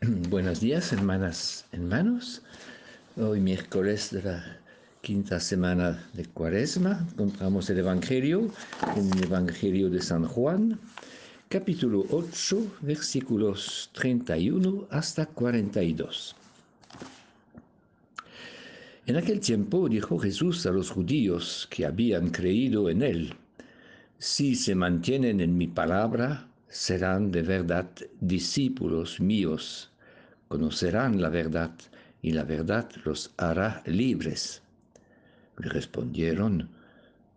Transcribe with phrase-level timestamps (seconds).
[0.30, 2.40] Buenos días, hermanas, hermanos.
[3.18, 4.58] Hoy miércoles de la
[5.02, 8.50] quinta semana de Cuaresma encontramos el Evangelio
[8.96, 10.80] el Evangelio de San Juan,
[11.50, 16.34] capítulo 8, versículos 31 hasta 42.
[19.04, 23.34] En aquel tiempo dijo Jesús a los judíos que habían creído en él,
[24.18, 27.90] si se mantienen en mi palabra, serán de verdad
[28.20, 29.90] discípulos míos,
[30.46, 31.72] conocerán la verdad
[32.22, 34.62] y la verdad los hará libres.
[35.58, 36.70] Le respondieron,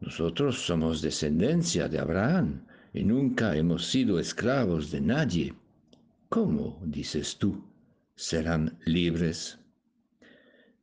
[0.02, 2.62] nosotros somos descendencia de Abraham
[2.94, 5.54] y nunca hemos sido esclavos de nadie.
[6.30, 7.64] ¿Cómo, dices tú,
[8.16, 9.58] serán libres?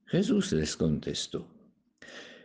[0.07, 1.47] Jesús les contestó,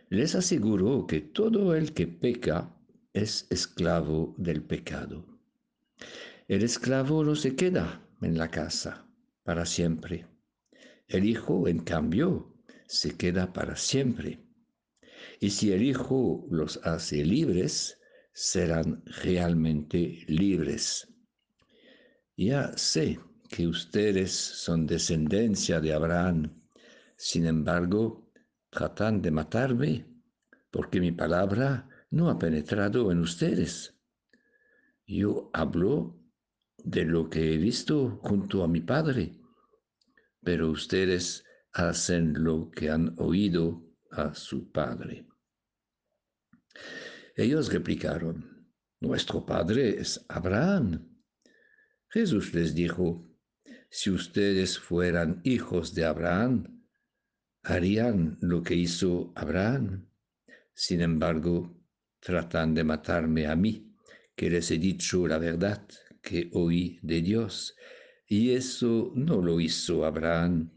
[0.08, 2.70] les aseguro que todo el que peca
[3.12, 5.35] es esclavo del pecado.
[6.48, 9.06] El esclavo no se queda en la casa
[9.42, 10.26] para siempre.
[11.08, 12.54] El hijo, en cambio,
[12.86, 14.40] se queda para siempre.
[15.40, 18.00] Y si el hijo los hace libres,
[18.32, 21.08] serán realmente libres.
[22.36, 26.52] Ya sé que ustedes son descendencia de Abraham,
[27.16, 28.30] sin embargo,
[28.68, 30.06] tratan de matarme,
[30.70, 33.95] porque mi palabra no ha penetrado en ustedes.
[35.06, 36.20] Yo hablo
[36.78, 39.38] de lo que he visto junto a mi Padre,
[40.42, 45.26] pero ustedes hacen lo que han oído a su Padre.
[47.36, 48.66] Ellos replicaron,
[49.00, 51.06] Nuestro Padre es Abraham.
[52.08, 53.28] Jesús les dijo,
[53.90, 56.82] Si ustedes fueran hijos de Abraham,
[57.62, 60.08] harían lo que hizo Abraham.
[60.74, 61.78] Sin embargo,
[62.20, 63.85] tratan de matarme a mí,
[64.36, 65.88] que les he dicho la verdad
[66.22, 67.74] que oí de Dios,
[68.28, 70.70] y eso no lo hizo Abraham.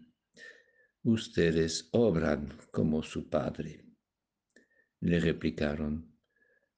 [1.04, 3.86] Ustedes obran como su padre.
[5.02, 6.10] Le replicaron,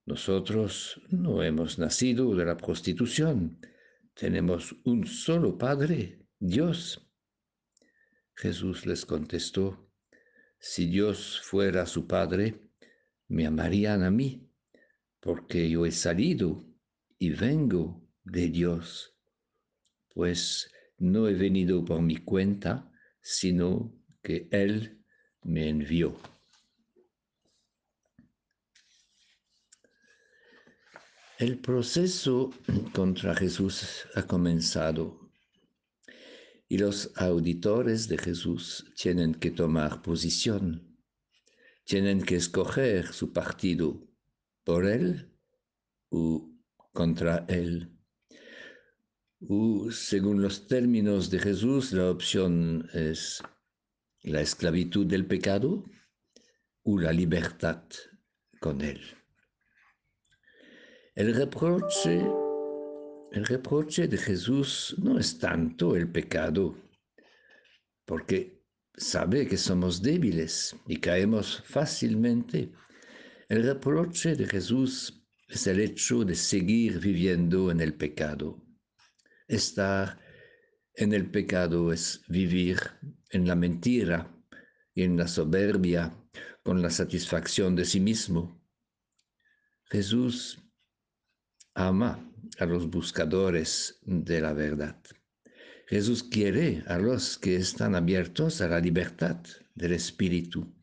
[0.05, 3.59] nosotros no hemos nacido de la prostitución,
[4.13, 7.07] tenemos un solo Padre, Dios.
[8.35, 9.91] Jesús les contestó,
[10.59, 12.72] si Dios fuera su Padre,
[13.28, 14.50] me amarían a mí,
[15.19, 16.70] porque yo he salido
[17.21, 19.15] y vengo de Dios,
[20.15, 23.93] pues no he venido por mi cuenta, sino
[24.23, 25.05] que Él
[25.43, 26.19] me envió.
[31.37, 32.49] El proceso
[32.91, 35.31] contra Jesús ha comenzado
[36.67, 40.97] y los auditores de Jesús tienen que tomar posición,
[41.83, 44.07] tienen que escoger su partido
[44.63, 45.31] por Él
[46.09, 46.51] o
[46.94, 47.91] contra Él
[49.47, 53.41] o según los términos de Jesús, la opción es
[54.22, 55.84] la esclavitud del pecado
[56.84, 57.84] o la libertad
[58.59, 59.02] con él.
[61.16, 62.24] El reproche,
[63.31, 66.78] el reproche de Jesús no es tanto el pecado,
[68.06, 68.63] porque
[68.96, 72.72] sabe que somos débiles y caemos fácilmente.
[73.50, 75.20] El reproche de Jesús
[75.51, 78.62] es el hecho de seguir viviendo en el pecado
[79.51, 80.17] Estar
[80.95, 82.79] en el pecado es vivir
[83.31, 84.34] en la mentira
[84.95, 86.16] y en la soberbia
[86.63, 88.66] con la satisfacción de sí mismo.
[89.90, 90.57] Jesús
[91.73, 95.03] ama a los buscadores de la verdad.
[95.85, 99.35] Jesús quiere a los que están abiertos a la libertad
[99.75, 100.73] del Espíritu.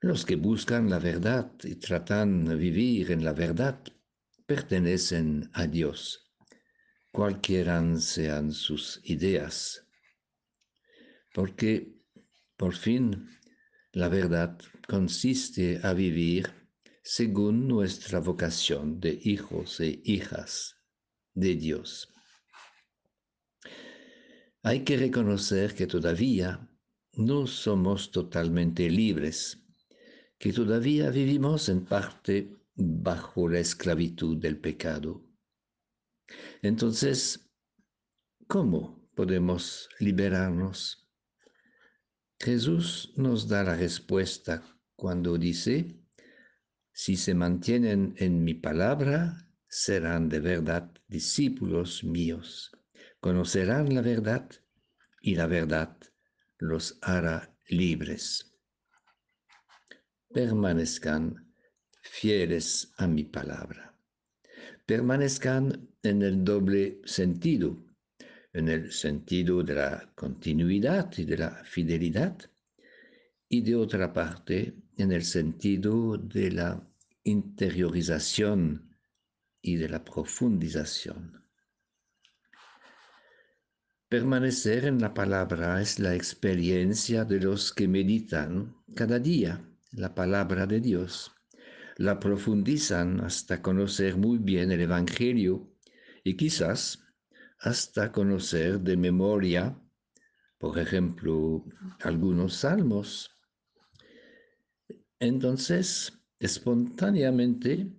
[0.00, 3.82] Los que buscan la verdad y tratan de vivir en la verdad
[4.46, 6.32] pertenecen a Dios.
[7.12, 9.86] Cualquiera sean sus ideas,
[11.32, 11.96] porque
[12.56, 13.28] por fin
[13.92, 16.52] la verdad consiste a vivir
[17.02, 20.76] según nuestra vocación de hijos e hijas
[21.32, 22.12] de Dios.
[24.62, 26.68] Hay que reconocer que todavía
[27.12, 29.65] no somos totalmente libres,
[30.38, 35.26] que todavía vivimos en parte bajo la esclavitud del pecado
[36.62, 37.48] entonces,
[38.46, 41.08] ¿cómo podemos liberarnos?
[42.38, 44.62] Jesús nos da la respuesta
[44.94, 46.00] cuando dice,
[46.92, 52.72] si se mantienen en mi palabra, serán de verdad discípulos míos,
[53.20, 54.50] conocerán la verdad
[55.20, 55.96] y la verdad
[56.58, 58.55] los hará libres.
[60.32, 61.52] Permanezcan
[62.02, 63.86] fieles a mi palabra
[64.86, 67.84] permanezcan en el doble sentido.
[68.52, 72.38] en el sentido de la continuidad y de la fidelidad,
[73.50, 76.82] y de otra parte en el sentido de la
[77.24, 78.96] interiorización
[79.60, 81.44] y de la profundización.
[84.08, 89.62] Permanecer en la palabra es la experiencia de los que meditan cada día
[89.96, 91.32] la palabra de Dios,
[91.96, 95.74] la profundizan hasta conocer muy bien el Evangelio
[96.22, 97.02] y quizás
[97.58, 99.80] hasta conocer de memoria,
[100.58, 101.64] por ejemplo,
[102.00, 103.30] algunos salmos.
[105.18, 107.90] Entonces, espontáneamente,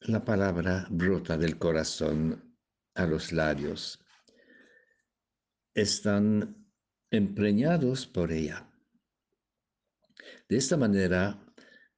[0.00, 2.56] la palabra brota del corazón
[2.94, 4.04] a los labios.
[5.74, 6.66] Están
[7.12, 8.69] empreñados por ella.
[10.50, 11.38] De esta manera,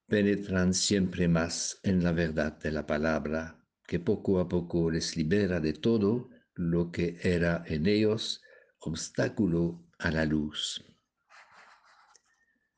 [0.06, 5.58] penetran siempre más en la verdad de la palabra, que poco a poco les libera
[5.58, 8.42] de todo lo que era en ellos
[8.80, 10.84] obstáculo a la luz.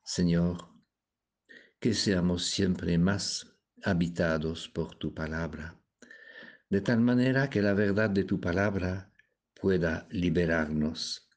[0.01, 0.65] Señor,
[1.77, 3.45] que seamos siempre más
[3.83, 5.77] habitados por tu palabra,
[6.69, 9.11] de tal manera que la verdad de tu palabra
[9.53, 11.27] pueda liberarnos.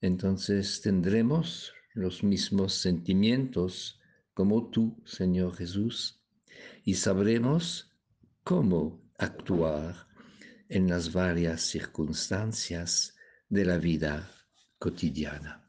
[0.00, 3.98] Entonces tendremos los mismos sentimientos
[4.34, 6.20] como tú, Señor Jesús,
[6.84, 7.90] y sabremos
[8.44, 10.06] cómo actuar
[10.68, 13.16] en las varias circunstancias
[13.48, 14.30] de la vida
[14.78, 15.65] cotidiana.